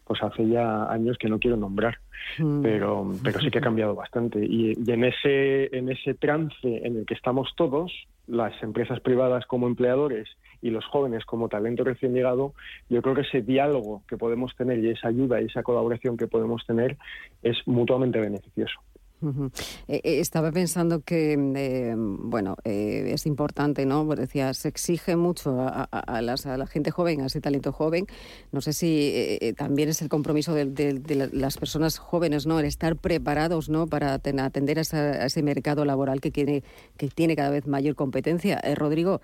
pues 0.04 0.22
hace 0.22 0.48
ya 0.48 0.90
años 0.90 1.18
que 1.18 1.28
no 1.28 1.38
quiero 1.38 1.56
nombrar. 1.56 1.98
Mm. 2.38 2.62
Pero, 2.62 3.12
pero 3.22 3.40
sí 3.40 3.50
que 3.50 3.58
ha 3.58 3.62
cambiado 3.62 3.94
bastante. 3.96 4.44
Y, 4.44 4.72
en, 4.90 5.04
ese, 5.04 5.76
en 5.76 5.90
ese 5.90 6.14
trance 6.14 6.56
en 6.62 6.96
el 6.96 7.06
que 7.06 7.14
estamos 7.14 7.54
todos, 7.56 7.92
las 8.26 8.62
empresas 8.62 9.00
privadas 9.00 9.46
como 9.46 9.66
empleadores 9.66 10.28
y 10.60 10.70
los 10.70 10.84
jóvenes 10.86 11.24
como 11.24 11.48
talento 11.48 11.84
recién 11.84 12.12
llegado, 12.12 12.52
yo 12.90 13.00
creo 13.00 13.14
que 13.14 13.22
ese 13.22 13.42
diálogo 13.42 14.02
que 14.08 14.16
podemos 14.16 14.54
tener 14.56 14.78
y 14.78 14.90
esa 14.90 15.08
ayuda 15.08 15.40
y 15.40 15.46
esa 15.46 15.62
colaboración 15.62 16.16
que 16.16 16.26
podemos 16.26 16.66
tener 16.66 16.96
es 17.42 17.56
mutuamente 17.66 18.20
beneficioso. 18.20 18.80
Eh, 19.20 20.00
eh, 20.04 20.20
estaba 20.20 20.52
pensando 20.52 21.00
que, 21.00 21.32
eh, 21.32 21.94
bueno, 21.96 22.56
es 22.64 23.26
importante, 23.26 23.84
¿no? 23.84 24.06
Pues 24.06 24.18
decía, 24.18 24.54
se 24.54 24.68
exige 24.68 25.16
mucho 25.16 25.56
a, 25.60 26.22
la 26.22 26.66
gente 26.66 26.90
joven, 26.90 27.22
a 27.22 27.26
ese 27.26 27.40
talento 27.40 27.72
joven. 27.72 28.06
No 28.52 28.60
sé 28.60 28.72
si 28.72 29.38
también 29.56 29.88
es 29.88 30.02
el 30.02 30.08
compromiso 30.08 30.54
de, 30.54 31.30
las 31.32 31.56
personas 31.56 31.98
jóvenes, 31.98 32.46
¿no? 32.46 32.60
El 32.60 32.66
estar 32.66 32.96
preparados, 32.96 33.68
¿no? 33.68 33.86
Para 33.86 34.14
atender 34.14 34.78
a, 34.78 34.82
ese 35.26 35.42
mercado 35.42 35.84
laboral 35.84 36.20
que 36.20 36.30
tiene, 36.30 36.62
que 36.96 37.08
tiene 37.08 37.34
cada 37.36 37.50
vez 37.50 37.66
mayor 37.66 37.94
competencia. 37.94 38.60
Rodrigo, 38.76 39.20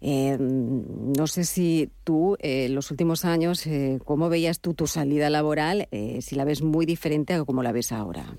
no 0.00 1.26
sé 1.26 1.44
si 1.44 1.90
tú, 2.04 2.36
en 2.40 2.74
los 2.74 2.90
últimos 2.90 3.24
años, 3.24 3.64
¿cómo 4.04 4.28
veías 4.28 4.60
tú 4.60 4.74
tu 4.74 4.86
salida 4.86 5.30
laboral? 5.30 5.88
si 6.20 6.36
la 6.36 6.44
ves 6.44 6.62
muy 6.62 6.86
diferente 6.86 7.34
a 7.34 7.44
cómo 7.44 7.62
la 7.62 7.72
ves 7.72 7.92
ahora. 7.92 8.36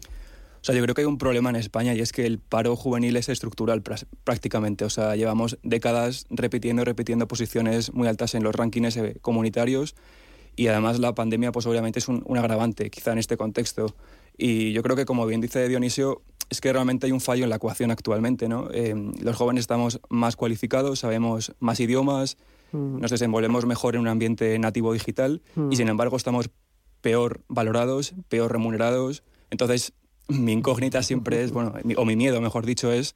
Sea, 0.67 0.75
yo 0.75 0.81
creo 0.81 0.95
que 0.95 0.99
hay 0.99 1.07
un 1.07 1.17
problema 1.17 1.49
en 1.49 1.55
España 1.55 1.93
y 1.93 2.01
es 2.01 2.11
que 2.11 2.25
el 2.25 2.39
paro 2.39 2.75
juvenil 2.75 3.15
es 3.15 3.29
estructural 3.29 3.81
prácticamente. 4.25 4.83
O 4.83 4.89
sea, 4.89 5.15
llevamos 5.15 5.57
décadas 5.63 6.25
repitiendo 6.29 6.81
y 6.81 6.85
repitiendo 6.85 7.25
posiciones 7.25 7.93
muy 7.93 8.09
altas 8.09 8.35
en 8.35 8.43
los 8.43 8.53
rankings 8.53 8.97
eh, 8.97 9.17
comunitarios 9.21 9.95
y 10.57 10.67
además 10.67 10.99
la 10.99 11.15
pandemia 11.15 11.53
pues 11.53 11.65
obviamente 11.67 11.99
es 11.99 12.09
un, 12.09 12.21
agravante 12.37 12.89
quizá 12.89 13.13
en 13.13 13.19
este 13.19 13.37
contexto. 13.37 13.95
Y 14.37 14.73
yo 14.73 14.83
creo 14.83 14.97
que 14.97 15.05
como 15.05 15.25
bien 15.25 15.39
dice 15.39 15.65
Dionisio, 15.69 16.21
es 16.49 16.59
que 16.59 16.73
realmente 16.73 17.05
hay 17.05 17.13
un 17.13 17.21
fallo 17.21 17.45
en 17.45 17.49
la 17.49 17.55
ecuación 17.55 17.89
actualmente. 17.89 18.49
¿no? 18.49 18.67
Eh, 18.73 18.93
los 19.21 19.37
jóvenes 19.37 19.61
estamos 19.61 20.01
más 20.09 20.35
cualificados, 20.35 20.99
sabemos 20.99 21.55
más 21.61 21.79
idiomas, 21.79 22.35
mm. 22.73 22.99
nos 22.99 23.11
desenvolvemos 23.11 23.65
mejor 23.65 23.95
en 23.95 24.01
un 24.01 24.09
ambiente 24.09 24.59
nativo 24.59 24.91
digital 24.91 25.41
y 25.55 25.59
mm. 25.61 25.73
sin 25.75 25.87
embargo 25.87 26.17
estamos 26.17 26.49
peor 26.99 27.39
valorados, 27.47 28.15
peor 28.27 28.51
remunerados. 28.51 29.23
Entonces, 29.49 29.93
mi 30.27 30.53
incógnita 30.53 31.03
siempre 31.03 31.43
es, 31.43 31.51
bueno, 31.51 31.73
o 31.95 32.05
mi 32.05 32.15
miedo, 32.15 32.41
mejor 32.41 32.65
dicho, 32.65 32.91
es 32.91 33.15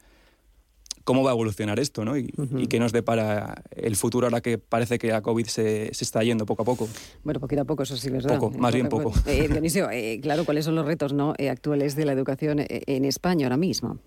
cómo 1.03 1.23
va 1.23 1.31
a 1.31 1.33
evolucionar 1.33 1.79
esto, 1.79 2.05
¿no? 2.05 2.17
Y, 2.17 2.31
qué 2.69 2.79
nos 2.79 2.91
depara 2.91 3.63
el 3.71 3.95
futuro 3.95 4.27
ahora 4.27 4.41
que 4.41 4.57
parece 4.57 4.97
que 4.99 5.07
la 5.07 5.21
COVID 5.21 5.45
se, 5.45 5.93
se, 5.93 6.03
está 6.03 6.23
yendo 6.23 6.45
poco 6.45 6.61
a 6.61 6.65
poco. 6.65 6.87
Bueno, 7.23 7.39
poquito 7.39 7.61
a 7.61 7.65
poco, 7.65 7.83
eso 7.83 7.97
sí, 7.97 8.09
¿verdad? 8.09 8.37
Poco, 8.37 8.57
más 8.57 8.73
bien 8.73 8.87
poco. 8.87 9.11
Eh, 9.25 9.47
Dionisio, 9.47 9.89
eh, 9.91 10.19
claro, 10.21 10.45
¿cuáles 10.45 10.65
son 10.65 10.75
los 10.75 10.85
retos 10.85 11.13
¿no? 11.13 11.33
Eh, 11.37 11.49
actuales 11.49 11.95
de 11.95 12.05
la 12.05 12.13
educación 12.13 12.59
en 12.67 13.05
España 13.05 13.47
ahora 13.47 13.57
mismo? 13.57 13.99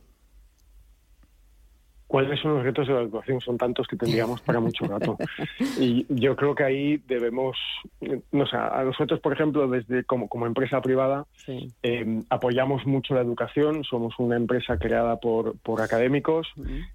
¿Cuáles 2.15 2.39
son 2.39 2.55
los 2.55 2.63
retos 2.63 2.87
de 2.87 2.95
la 2.95 3.01
educación? 3.01 3.41
Son 3.41 3.59
tantos 3.59 3.89
que 3.89 3.97
tendríamos 3.97 4.41
para 4.43 4.61
mucho 4.61 4.85
rato. 4.87 5.19
Y 5.81 6.07
yo 6.09 6.37
creo 6.37 6.55
que 6.55 6.63
ahí 6.63 7.03
debemos, 7.09 7.57
no 8.31 8.47
sé, 8.47 8.57
a 8.57 8.85
nosotros, 8.85 9.19
por 9.19 9.33
ejemplo, 9.33 9.67
desde 9.67 10.05
como, 10.05 10.29
como 10.29 10.47
empresa 10.47 10.81
privada, 10.81 11.27
eh, 11.83 12.23
apoyamos 12.31 12.87
mucho 12.87 13.15
la 13.15 13.21
educación. 13.21 13.83
Somos 13.83 14.15
una 14.19 14.37
empresa 14.37 14.79
creada 14.79 15.17
por, 15.17 15.59
por 15.59 15.83
académicos. 15.83 16.47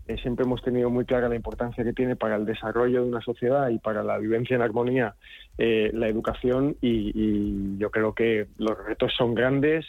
Eh, 0.08 0.16
siempre 0.22 0.46
hemos 0.46 0.62
tenido 0.62 0.90
muy 0.90 1.04
clara 1.04 1.28
la 1.28 1.36
importancia 1.36 1.84
que 1.84 1.92
tiene 1.92 2.16
para 2.16 2.38
el 2.38 2.46
desarrollo 2.46 3.04
de 3.04 3.10
una 3.10 3.20
sociedad 3.20 3.68
y 3.72 3.78
para 3.78 4.04
la 4.04 4.18
vivencia 4.20 4.56
en 4.56 4.62
armonía 4.62 5.16
eh, 5.58 5.92
la 5.94 6.08
educación. 6.08 6.78
y 6.80 7.78
yo 7.78 7.92
creo 7.92 8.14
que 8.14 8.48
los 8.58 8.78
retos 8.86 9.12
son 9.18 9.36
grandes 9.36 9.86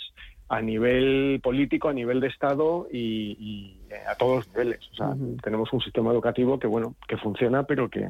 a 0.51 0.61
nivel 0.61 1.41
político, 1.43 1.89
a 1.89 1.93
nivel 1.93 2.19
de 2.19 2.27
Estado 2.27 2.89
y, 2.93 3.77
a 4.07 4.15
todos 4.15 4.37
los 4.39 4.49
niveles. 4.49 4.81
O 4.93 4.95
sea, 4.95 5.17
tenemos 5.43 5.73
un 5.73 5.81
sistema 5.81 6.13
educativo 6.13 6.59
que 6.59 6.67
bueno, 6.67 6.95
que 7.09 7.17
funciona, 7.17 7.65
pero 7.65 7.89
que, 7.89 8.09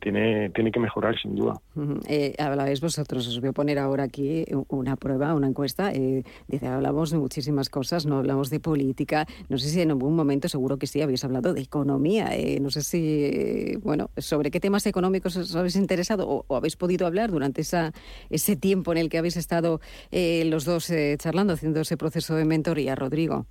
tiene, 0.00 0.50
tiene 0.50 0.70
que 0.70 0.80
mejorar 0.80 1.18
sin 1.20 1.34
duda. 1.34 1.60
Eh, 2.08 2.34
hablabais 2.38 2.80
vosotros, 2.80 3.26
os 3.26 3.40
voy 3.40 3.50
a 3.50 3.52
poner 3.52 3.78
ahora 3.78 4.04
aquí 4.04 4.44
una 4.68 4.96
prueba, 4.96 5.34
una 5.34 5.48
encuesta. 5.48 5.92
Eh, 5.92 6.24
dice, 6.48 6.66
hablamos 6.66 7.10
de 7.10 7.18
muchísimas 7.18 7.68
cosas, 7.68 8.06
no 8.06 8.18
hablamos 8.18 8.50
de 8.50 8.60
política. 8.60 9.26
No 9.48 9.58
sé 9.58 9.68
si 9.68 9.80
en 9.80 9.90
algún 9.90 10.14
momento, 10.14 10.48
seguro 10.48 10.76
que 10.78 10.86
sí, 10.86 11.02
habéis 11.02 11.24
hablado 11.24 11.54
de 11.54 11.60
economía. 11.60 12.36
Eh, 12.36 12.60
no 12.60 12.70
sé 12.70 12.82
si, 12.82 13.76
bueno, 13.82 14.10
sobre 14.16 14.50
qué 14.50 14.60
temas 14.60 14.86
económicos 14.86 15.36
os 15.36 15.54
habéis 15.56 15.76
interesado 15.76 16.26
o, 16.28 16.56
habéis 16.56 16.76
podido 16.76 17.06
hablar 17.06 17.30
durante 17.30 17.60
esa, 17.60 17.92
ese 18.30 18.56
tiempo 18.56 18.92
en 18.92 18.98
el 18.98 19.08
que 19.08 19.18
habéis 19.18 19.36
estado 19.36 19.80
los 20.12 20.64
dos 20.64 20.92
charlando 21.18 21.54
haciendo 21.54 21.80
ese 21.80 21.96
proceso 21.96 22.34
de 22.34 22.44
mentoría, 22.44 22.94
Rodrigo? 22.94 23.46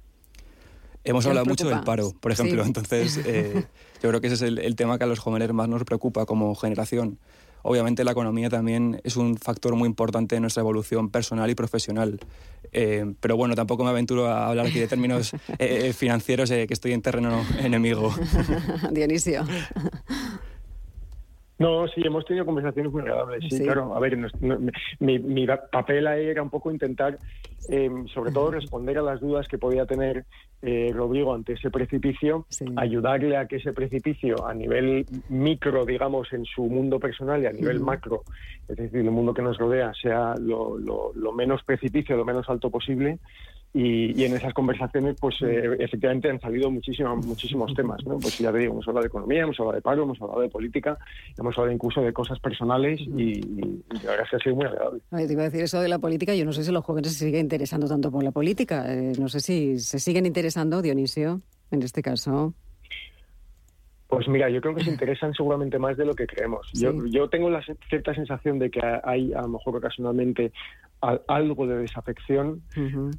Hemos 1.03 1.25
hablado 1.25 1.45
mucho 1.45 1.67
del 1.67 1.81
paro, 1.81 2.13
por 2.19 2.31
ejemplo, 2.31 2.63
entonces 2.63 3.19
eh, 3.25 3.65
yo 4.03 4.09
creo 4.09 4.21
que 4.21 4.27
ese 4.27 4.35
es 4.35 4.41
el, 4.41 4.75
tema 4.75 4.97
que 4.97 5.03
a 5.03 5.07
los 5.07 5.19
jóvenes 5.19 5.51
más 5.53 5.67
nos 5.67 5.83
preocupa 5.83 6.25
como 6.25 6.53
generación. 6.55 7.17
Obviamente 7.63 8.03
la 8.03 8.11
economía 8.11 8.49
también 8.49 8.99
es 9.03 9.17
un 9.17 9.37
factor 9.37 9.75
muy 9.75 9.87
importante 9.87 10.35
en 10.35 10.41
nuestra 10.41 10.61
evolución 10.61 11.09
personal 11.09 11.49
y 11.49 11.55
profesional. 11.55 12.19
Eh, 12.71 13.13
pero 13.19 13.37
bueno, 13.37 13.55
tampoco 13.55 13.83
me 13.83 13.91
aventuro 13.91 14.27
a 14.27 14.47
hablar 14.47 14.67
aquí 14.67 14.79
de 14.79 14.87
términos 14.87 15.31
eh, 15.59 15.93
financieros, 15.93 16.49
que 16.49 16.67
estoy 16.69 16.93
en 16.93 17.01
terreno 17.01 17.43
enemigo. 17.59 18.13
Dionisio. 18.91 19.45
No, 21.61 21.87
sí, 21.87 22.01
hemos 22.03 22.25
tenido 22.25 22.45
conversaciones 22.45 22.91
muy 22.91 23.03
agradables. 23.03 23.45
Sí, 23.47 23.63
claro. 23.63 23.95
A 23.95 23.99
ver, 23.99 24.17
mi, 24.99 25.47
papel 25.71 26.07
ahí 26.07 26.25
era 26.25 26.41
un 26.41 26.49
poco 26.49 26.71
intentar, 26.71 27.19
em, 27.69 28.07
sobre 28.07 28.31
todo, 28.31 28.51
responder 28.51 28.97
a 28.97 29.03
las 29.03 29.19
dudas 29.19 29.47
que 29.47 29.59
podía 29.59 29.85
tener 29.85 30.25
eh, 30.63 30.91
Rodrigo 30.93 31.33
ante 31.33 31.53
ese 31.53 31.69
precipicio, 31.69 32.45
ayudarle 32.77 33.37
a 33.37 33.45
que 33.45 33.57
ese 33.57 33.73
precipicio, 33.73 34.47
a 34.47 34.53
nivel 34.53 35.05
micro, 35.29 35.85
digamos, 35.85 36.33
en 36.33 36.45
su 36.45 36.63
mundo 36.63 36.99
personal 36.99 37.41
y 37.43 37.45
a 37.45 37.51
nivel 37.51 37.79
macro, 37.79 38.23
es 38.67 38.77
decir, 38.77 38.99
el 38.99 39.11
mundo 39.11 39.33
que 39.33 39.41
nos 39.41 39.57
rodea, 39.57 39.91
sea 39.93 40.35
lo, 40.39 40.77
lo 40.77 41.31
menos 41.31 41.63
precipicio, 41.63 42.17
lo 42.17 42.25
menos 42.25 42.49
alto 42.49 42.69
posible 42.69 43.19
y, 43.73 44.23
en 44.23 44.35
esas 44.35 44.53
conversaciones, 44.53 45.15
pues 45.19 45.35
eh, 45.41 45.77
efectivamente 45.79 46.29
han 46.29 46.39
salido 46.41 46.69
muchísimos, 46.69 47.25
muchísimos 47.25 47.73
temas. 47.73 48.03
¿no? 48.05 48.19
Pues 48.19 48.37
ya 48.37 48.51
te 48.51 48.59
digo, 48.59 48.73
hemos 48.73 48.87
hablado 48.87 49.03
de 49.03 49.07
economía, 49.07 49.43
hemos 49.43 49.59
hablado 49.59 49.75
de 49.75 49.81
paro, 49.81 50.03
hemos 50.03 50.21
hablado 50.21 50.41
de 50.41 50.49
política, 50.49 50.97
hemos 51.37 51.57
hablado 51.57 51.73
incluso 51.73 52.01
de 52.01 52.11
cosas 52.11 52.39
personales 52.39 52.99
y, 52.99 53.41
la 54.03 54.11
verdad 54.11 54.25
es 54.25 54.29
que 54.29 54.35
ha 54.35 54.39
sido 54.39 54.55
muy 54.55 54.65
agradable. 54.65 55.01
te 55.09 55.33
iba 55.33 55.41
a 55.41 55.45
decir 55.45 55.61
eso 55.61 55.79
de 55.81 55.87
la 55.87 55.99
política. 55.99 56.35
Yo 56.35 56.45
no 56.45 56.53
sé 56.53 56.63
si 56.63 56.71
los 56.71 56.83
jóvenes 56.83 57.13
se 57.13 57.25
siguen 57.25 57.41
interesando 57.41 57.87
tanto 57.87 58.11
por 58.11 58.23
la 58.23 58.31
política. 58.31 58.93
Eh, 58.93 59.13
no 59.17 59.29
sé 59.29 59.39
si 59.39 59.79
se 59.79 59.99
siguen 59.99 60.25
interesando, 60.25 60.81
Dionisio, 60.81 61.41
en 61.71 61.83
este 61.83 62.01
caso. 62.01 62.53
Pues 64.11 64.27
mira, 64.27 64.49
yo 64.49 64.59
creo 64.59 64.75
que 64.75 64.83
se 64.83 64.89
interesan 64.89 65.33
seguramente 65.33 65.79
más 65.79 65.95
de 65.95 66.05
lo 66.05 66.13
que 66.13 66.27
creemos. 66.27 66.69
Yo, 66.73 66.91
yo 67.05 67.29
tengo 67.29 67.49
la 67.49 67.63
cierta 67.87 68.13
sensación 68.13 68.59
de 68.59 68.69
que 68.69 68.81
hay 69.05 69.31
a 69.31 69.41
lo 69.43 69.47
mejor 69.47 69.77
ocasionalmente 69.77 70.51
algo 70.99 71.65
de 71.65 71.77
desafección, 71.77 72.61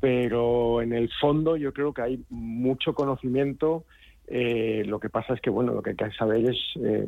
pero 0.02 0.82
en 0.82 0.92
el 0.92 1.10
fondo 1.18 1.56
yo 1.56 1.72
creo 1.72 1.94
que 1.94 2.02
hay 2.02 2.24
mucho 2.28 2.92
conocimiento 2.92 3.84
eh, 4.28 4.84
lo 4.86 5.00
que 5.00 5.10
pasa 5.10 5.34
es 5.34 5.40
que 5.40 5.50
bueno 5.50 5.72
lo 5.74 5.82
que 5.82 5.90
hay 5.90 5.96
que 5.96 6.10
saber 6.12 6.48
es 6.48 6.58
eh, 6.80 7.06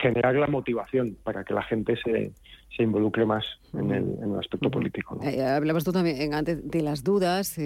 generar 0.00 0.34
la 0.36 0.46
motivación 0.46 1.16
para 1.22 1.44
que 1.44 1.52
la 1.52 1.62
gente 1.62 1.96
se, 1.96 2.32
se 2.74 2.82
involucre 2.82 3.26
más 3.26 3.44
en 3.74 3.90
el, 3.90 4.38
aspecto 4.38 4.70
político. 4.70 5.18
Eh, 5.22 5.42
hablabas 5.42 5.84
tú 5.84 5.92
también 5.92 6.34
antes 6.34 6.66
de 6.68 6.82
las 6.82 7.02
dudas. 7.02 7.58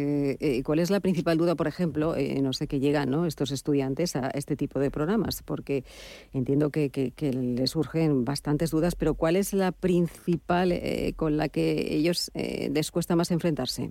¿Cuál 0.64 0.78
es 0.78 0.90
la 0.90 1.00
principal 1.00 1.36
duda, 1.36 1.56
por 1.56 1.66
ejemplo, 1.66 2.14
no 2.42 2.52
sé, 2.52 2.66
que 2.66 2.80
llegan 2.80 3.10
¿no? 3.10 3.26
estos 3.26 3.50
estudiantes 3.50 4.16
a 4.16 4.28
este 4.30 4.56
tipo 4.56 4.80
de 4.80 4.90
programas? 4.90 5.42
Porque 5.42 5.84
entiendo 6.32 6.70
que, 6.70 6.90
que, 6.90 7.10
que 7.10 7.32
les 7.32 7.70
surgen 7.70 8.24
bastantes 8.24 8.70
dudas, 8.70 8.94
pero 8.94 9.14
¿cuál 9.14 9.36
es 9.36 9.52
la 9.52 9.72
principal 9.72 10.72
con 11.16 11.36
la 11.36 11.48
que 11.48 11.94
ellos 11.94 12.30
les 12.34 12.90
cuesta 12.90 13.14
más 13.14 13.30
enfrentarse? 13.30 13.90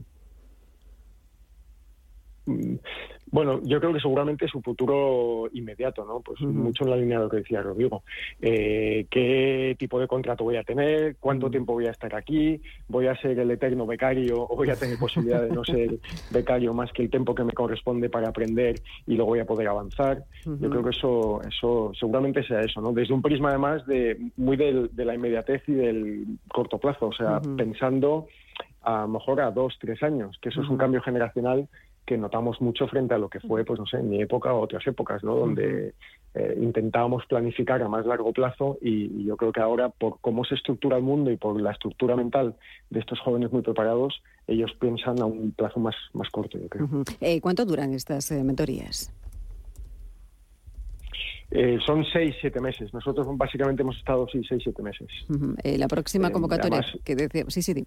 Mm, 2.49 2.75
bueno, 3.31 3.59
yo 3.63 3.79
creo 3.79 3.93
que 3.93 3.99
seguramente 3.99 4.47
su 4.47 4.61
futuro 4.61 5.49
inmediato, 5.53 6.05
¿no? 6.05 6.21
Pues 6.21 6.41
mucho 6.41 6.83
en 6.83 6.89
la 6.89 6.95
línea 6.95 7.17
de 7.17 7.25
lo 7.25 7.29
que 7.29 7.37
decía 7.37 7.61
Rodrigo. 7.61 8.03
Eh, 8.41 9.05
¿Qué 9.09 9.75
tipo 9.77 9.99
de 9.99 10.07
contrato 10.07 10.43
voy 10.43 10.57
a 10.57 10.63
tener? 10.63 11.17
¿Cuánto 11.19 11.49
tiempo 11.49 11.73
voy 11.73 11.85
a 11.85 11.91
estar 11.91 12.15
aquí? 12.15 12.61
¿Voy 12.87 13.07
a 13.07 13.15
ser 13.17 13.39
el 13.39 13.51
eterno 13.51 13.85
becario 13.85 14.43
o 14.49 14.55
voy 14.55 14.69
a 14.69 14.75
tener 14.75 14.97
posibilidad 14.97 15.43
de 15.43 15.49
no 15.49 15.63
ser 15.63 15.99
becario 16.31 16.73
más 16.73 16.91
que 16.91 17.03
el 17.03 17.09
tiempo 17.09 17.35
que 17.35 17.43
me 17.43 17.53
corresponde 17.53 18.09
para 18.09 18.29
aprender 18.29 18.81
y 19.05 19.15
luego 19.15 19.31
voy 19.31 19.39
a 19.39 19.45
poder 19.45 19.67
avanzar? 19.67 20.23
Yo 20.45 20.69
creo 20.69 20.83
que 20.83 20.89
eso, 20.89 21.41
eso 21.47 21.91
seguramente 21.99 22.43
sea 22.43 22.61
eso, 22.61 22.81
¿no? 22.81 22.91
Desde 22.93 23.13
un 23.13 23.21
prisma 23.21 23.49
además 23.49 23.85
de 23.85 24.17
muy 24.37 24.57
de 24.57 25.05
la 25.05 25.15
inmediatez 25.15 25.63
y 25.67 25.73
del 25.73 26.25
corto 26.51 26.77
plazo, 26.77 27.07
o 27.07 27.13
sea, 27.13 27.39
pensando 27.57 28.27
a 28.81 29.01
lo 29.01 29.09
mejor 29.09 29.41
a 29.41 29.51
dos, 29.51 29.77
tres 29.79 30.01
años, 30.03 30.37
que 30.41 30.49
eso 30.49 30.61
es 30.61 30.69
un 30.69 30.77
cambio 30.77 31.01
generacional 31.01 31.67
que 32.05 32.17
notamos 32.17 32.59
mucho 32.59 32.87
frente 32.87 33.13
a 33.13 33.17
lo 33.17 33.29
que 33.29 33.39
fue, 33.39 33.63
pues 33.63 33.79
no 33.79 33.85
sé, 33.85 33.97
en 33.97 34.09
mi 34.09 34.21
época 34.21 34.53
o 34.53 34.61
otras 34.61 34.85
épocas, 34.87 35.23
¿no? 35.23 35.35
Donde 35.35 35.93
eh, 36.33 36.57
intentábamos 36.61 37.25
planificar 37.27 37.81
a 37.81 37.87
más 37.87 38.05
largo 38.05 38.33
plazo 38.33 38.77
y, 38.81 39.25
yo 39.25 39.37
creo 39.37 39.51
que 39.51 39.61
ahora, 39.61 39.89
por 39.89 40.19
cómo 40.19 40.43
se 40.43 40.55
estructura 40.55 40.97
el 40.97 41.03
mundo 41.03 41.31
y 41.31 41.37
por 41.37 41.59
la 41.61 41.71
estructura 41.71 42.15
mental 42.15 42.55
de 42.89 42.99
estos 42.99 43.19
jóvenes 43.19 43.51
muy 43.51 43.61
preparados, 43.61 44.21
ellos 44.47 44.71
piensan 44.79 45.21
a 45.21 45.25
un 45.25 45.51
plazo 45.51 45.79
más, 45.79 45.95
más 46.13 46.29
corto, 46.29 46.57
yo 46.57 46.67
creo. 46.67 46.87
Eh, 47.21 47.41
¿Cuánto 47.41 47.65
duran 47.65 47.93
estas 47.93 48.31
eh, 48.31 48.43
mentorías? 48.43 49.13
son 51.83 52.05
seis, 52.13 52.35
siete 52.39 52.61
meses. 52.61 52.93
Nosotros 52.93 53.25
básicamente 53.35 53.81
hemos 53.81 53.97
estado, 53.97 54.27
sí, 54.31 54.39
seis, 54.47 54.61
siete 54.63 54.83
meses. 54.83 55.07
la 55.63 55.87
próxima 55.87 56.29
convocatoria 56.31 56.85
que 57.03 57.15
decía... 57.15 57.45
Sí, 57.47 57.63
sí, 57.63 57.85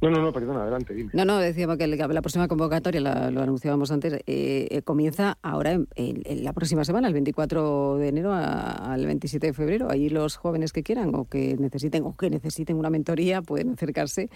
no, 0.00 0.10
no, 0.10 0.20
no, 0.20 0.32
perdona, 0.32 0.62
adelante, 0.62 0.92
dime. 0.92 1.10
No, 1.14 1.24
no, 1.24 1.38
decíamos 1.38 1.78
que 1.78 1.86
la 1.86 2.20
próxima 2.20 2.48
convocatoria, 2.48 3.00
lo 3.30 3.40
anunciábamos 3.40 3.90
antes, 3.90 4.12
eh, 4.14 4.68
eh, 4.70 4.82
comienza 4.82 5.38
ahora 5.42 5.72
en, 5.72 6.44
la 6.44 6.52
próxima 6.52 6.84
semana, 6.84 7.08
el 7.08 7.14
24 7.14 7.96
de 7.96 8.08
enero 8.08 8.32
al 8.34 9.06
27 9.06 9.46
de 9.46 9.52
febrero. 9.54 9.90
Ahí 9.90 10.10
los 10.10 10.36
jóvenes 10.36 10.72
que 10.72 10.82
quieran 10.82 11.14
o 11.14 11.24
que 11.24 11.56
necesiten 11.58 12.04
o 12.04 12.14
que 12.16 12.28
necesiten 12.28 12.76
una 12.76 12.90
mentoría 12.90 13.40
pueden 13.40 13.70
acercarse 13.70 14.28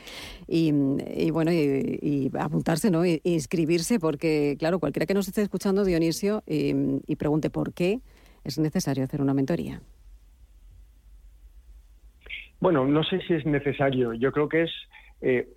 y, 0.49 0.73
bueno, 1.31 1.53
y, 1.53 2.31
apuntarse, 2.39 2.91
¿no? 2.91 3.05
E 3.05 3.21
inscribirse, 3.25 3.99
porque, 4.01 4.57
claro, 4.59 4.79
cualquiera 4.79 5.05
que 5.05 5.15
nos 5.15 5.29
esté 5.29 5.43
escuchando, 5.43 5.85
Dionisio, 5.85 6.43
y 6.47 7.17
pregunte 7.17 7.51
por 7.51 7.75
qué 7.75 8.01
es 8.45 8.59
necesario 8.59 9.05
hacer 9.05 9.21
una 9.21 9.35
mentoría. 9.35 9.83
Bueno, 12.61 12.87
no 12.87 13.03
sé 13.05 13.21
si 13.27 13.35
es 13.35 13.47
necesario. 13.47 14.13
Yo 14.13 14.33
creo 14.33 14.49
que 14.49 14.65
es 14.65 14.71
eh, 15.21 15.49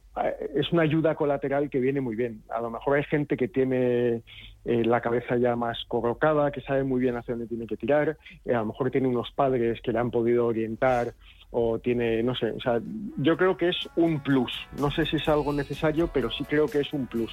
es 0.56 0.72
una 0.72 0.84
ayuda 0.84 1.16
colateral 1.16 1.70
que 1.70 1.80
viene 1.80 2.00
muy 2.00 2.16
bien. 2.16 2.44
A 2.50 2.62
lo 2.62 2.70
mejor 2.70 2.98
hay 2.98 3.04
gente 3.04 3.36
que 3.36 3.48
tiene 3.48 4.22
eh, 4.66 4.86
la 4.86 5.02
cabeza 5.02 5.38
ya 5.38 5.56
más 5.56 5.84
colocada, 5.88 6.52
que 6.52 6.62
sabe 6.62 6.84
muy 6.84 7.02
bien 7.02 7.16
hacia 7.16 7.34
dónde 7.34 7.48
tiene 7.48 7.66
que 7.66 7.78
tirar, 7.78 8.18
eh, 8.46 8.54
a 8.54 8.60
lo 8.60 8.68
mejor 8.68 8.92
tiene 8.92 9.08
unos 9.08 9.32
padres 9.32 9.82
que 9.82 9.92
le 9.92 10.00
han 10.00 10.12
podido 10.12 10.46
orientar 10.46 11.14
o 11.56 11.78
tiene, 11.78 12.24
no 12.24 12.34
sé, 12.34 12.50
o 12.50 12.60
sea, 12.60 12.82
yo 13.18 13.38
creo 13.38 13.58
que 13.58 13.70
es 13.70 13.88
un 13.96 14.22
plus. 14.22 14.52
No 14.80 14.90
sé 14.90 15.06
si 15.06 15.18
es 15.18 15.30
algo 15.30 15.54
necesario, 15.54 16.10
pero 16.12 16.32
sí 16.32 16.44
creo 16.46 16.68
que 16.68 16.80
es 16.80 16.92
un 16.94 17.06
plus. 17.06 17.32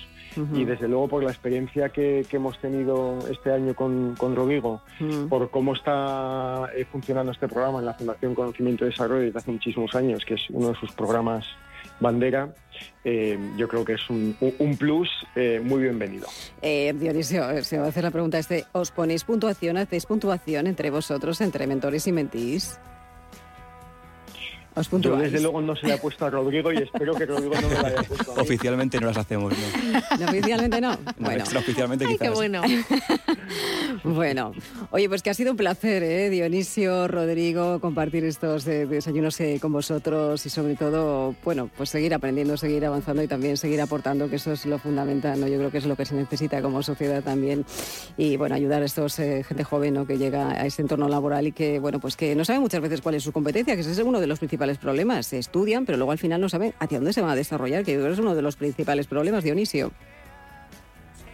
Y 0.53 0.67
desde 0.67 0.89
luego 0.89 1.09
por 1.09 1.25
la 1.25 1.31
experiencia 1.31 1.89
que, 1.89 2.27
hemos 2.31 2.59
tenido 2.59 3.19
este 3.31 3.51
año 3.51 3.75
con, 3.75 4.15
con 4.19 4.37
Rodrigo, 4.37 4.83
por 5.31 5.51
cómo 5.51 5.73
está 5.73 6.69
funcionando 6.93 7.33
este 7.33 7.49
programa 7.49 7.79
en 7.79 7.87
la 7.87 7.95
Fundación 7.95 8.35
Conocimiento 8.35 8.85
y 8.85 8.91
Desarrollo 8.91 9.23
desde 9.23 9.39
hace 9.39 9.53
muchísimos 9.53 9.95
años, 9.95 10.23
que 10.27 10.35
es 10.35 10.51
uno 10.51 10.69
de 10.69 10.75
sus 10.75 10.93
programas 10.93 11.47
bandera, 12.01 12.53
eh, 13.05 13.39
yo 13.57 13.69
creo 13.69 13.85
que 13.85 13.95
es 13.95 14.11
un, 14.11 14.37
plus 14.79 15.09
eh, 15.37 15.61
muy 15.63 15.83
bienvenido. 15.83 16.27
Eh, 16.63 16.93
Dionisio, 16.97 17.63
se 17.63 17.79
va 17.79 17.87
a 17.87 17.89
hacer 17.89 18.05
la 18.05 18.11
pregunta 18.11 18.39
este, 18.39 18.65
¿os 18.73 18.91
ponéis 18.91 19.25
puntuación, 19.25 19.77
hacéis 19.77 20.07
puntuación 20.07 20.67
entre 20.67 20.91
vosotros, 20.91 21.41
entre 21.41 21.67
mentores 21.67 22.07
y 22.07 22.13
mentís? 22.13 22.81
Yo 25.01 25.17
desde 25.17 25.41
luego 25.41 25.61
no 25.61 25.75
se 25.75 25.87
le 25.87 25.95
ha 25.95 26.01
puesto 26.01 26.27
a 26.27 26.31
Rodrigo 26.31 26.73
y 26.73 26.79
espero 26.79 27.15
que 27.15 27.27
Rodrigo 27.27 27.55
no 27.61 27.69
me 27.69 27.75
lo 27.75 27.87
haya 27.87 28.03
puesto. 28.03 28.33
Oficialmente 28.35 29.01
no 29.01 29.09
las 29.09 29.17
hacemos, 29.17 29.53
¿no? 29.53 30.27
oficialmente 30.29 30.81
no. 30.81 30.97
Bueno. 31.19 31.41
Extraoficialmente 31.41 32.07
quizás. 32.07 32.29
qué 32.29 32.31
bueno. 32.31 32.63
bueno, 34.05 34.53
oye, 34.91 35.09
pues 35.09 35.23
que 35.23 35.31
ha 35.31 35.35
sido 35.35 35.51
un 35.51 35.57
placer, 35.57 36.03
¿eh? 36.03 36.31
Dionisio, 36.31 37.09
Rodrigo, 37.09 37.81
compartir 37.81 38.25
estos 38.25 38.67
eh, 38.67 38.87
desayunos 38.87 39.39
eh, 39.41 39.59
con 39.61 39.73
vosotros 39.73 40.45
y 40.47 40.51
sobre 40.51 40.77
todo, 40.77 41.35
bueno, 41.45 41.69
pues 41.77 41.91
seguir 41.91 42.15
aprendiendo, 42.15 42.57
seguir 42.57 42.85
avanzando 42.87 43.23
y 43.23 43.29
también 43.29 43.57
seguir 43.57 43.81
aportando, 43.81 44.31
que 44.31 44.37
eso 44.37 44.53
es 44.53 44.67
lo 44.67 44.79
fundamental, 44.79 45.41
¿no? 45.41 45.49
Yo 45.49 45.59
creo 45.59 45.71
que 45.71 45.79
es 45.79 45.87
lo 45.87 45.97
que 45.97 46.05
se 46.05 46.15
necesita 46.15 46.63
como 46.63 46.83
sociedad 46.83 47.23
también 47.23 47.65
y, 48.17 48.37
bueno, 48.37 48.55
ayudar 48.55 48.83
a 48.83 48.85
estos 48.87 49.19
eh, 49.19 49.45
gente 49.45 49.65
joven, 49.65 49.95
¿no? 49.95 50.07
Que 50.07 50.17
llega 50.17 50.51
a 50.51 50.67
ese 50.67 50.83
entorno 50.83 51.09
laboral 51.09 51.47
y 51.47 51.53
que, 51.53 51.79
bueno, 51.79 52.01
pues 52.01 52.17
que 52.17 52.35
no 52.35 52.45
sabe 52.45 52.61
muchas 52.61 52.81
veces 52.81 53.01
cuál 53.01 53.17
es 53.17 53.23
su 53.23 53.33
competencia, 53.33 53.75
que 53.75 53.81
ese 53.81 53.93
es 53.93 53.99
uno 53.99 54.21
de 54.21 54.27
los 54.27 54.39
principales 54.39 54.70
problemas. 54.79 55.27
Se 55.27 55.39
estudian, 55.39 55.87
pero 55.87 55.99
luego 55.99 56.13
al 56.13 56.19
final 56.19 56.41
no 56.41 56.49
saben 56.49 56.75
hacia 56.79 56.99
dónde 56.99 57.13
se 57.13 57.21
van 57.21 57.31
a 57.31 57.37
desarrollar, 57.37 57.85
que 57.85 57.93
yo 57.93 57.99
creo 57.99 58.09
que 58.11 58.15
es 58.15 58.19
uno 58.19 58.35
de 58.35 58.43
los 58.43 58.57
principales 58.57 59.07
problemas, 59.07 59.45
Dionisio. 59.45 59.93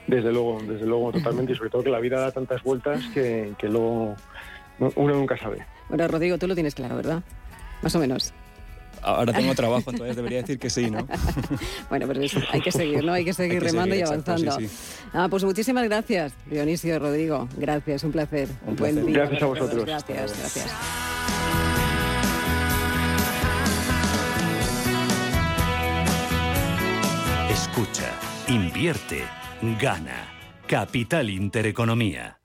Desde 0.06 0.32
luego, 0.32 0.60
desde 0.66 0.86
luego, 0.86 1.12
totalmente, 1.12 1.52
y 1.52 1.56
sobre 1.56 1.70
todo 1.70 1.82
que 1.82 1.90
la 1.90 1.98
vida 1.98 2.20
da 2.20 2.30
tantas 2.30 2.62
vueltas 2.62 3.04
que, 3.12 3.54
que 3.58 3.68
luego 3.68 4.14
uno 4.78 5.14
nunca 5.14 5.36
sabe. 5.36 5.66
Bueno, 5.88 6.06
Rodrigo, 6.08 6.38
tú 6.38 6.46
lo 6.46 6.54
tienes 6.54 6.74
claro, 6.74 6.96
¿verdad? 6.96 7.22
Más 7.82 7.94
o 7.94 7.98
menos. 7.98 8.32
Ahora 9.02 9.32
tengo 9.32 9.54
trabajo, 9.54 9.90
entonces 9.90 10.16
debería 10.16 10.38
decir 10.38 10.58
que 10.58 10.68
sí, 10.68 10.90
¿no? 10.90 11.06
bueno, 11.90 12.06
pero 12.08 12.20
hay 12.50 12.60
que 12.60 12.72
seguir, 12.72 13.04
¿no? 13.04 13.12
Hay 13.12 13.24
que 13.24 13.32
seguir 13.32 13.62
remando 13.62 13.94
y 13.94 14.02
avanzando. 14.02 14.58
Ah, 15.12 15.28
pues 15.30 15.44
muchísimas 15.44 15.84
gracias, 15.84 16.32
Dionisio, 16.50 16.98
Rodrigo. 16.98 17.48
Gracias, 17.56 18.02
un 18.04 18.12
placer. 18.12 18.48
Un 18.66 18.76
Buen 18.76 19.06
día. 19.06 19.18
Gracias 19.18 19.42
a 19.42 19.46
vosotros. 19.46 19.84
Gracias, 19.84 20.38
gracias. 20.38 21.05
Escucha, 27.76 28.10
invierte, 28.48 29.22
gana. 29.78 30.32
Capital 30.66 31.28
Intereconomía. 31.28 32.35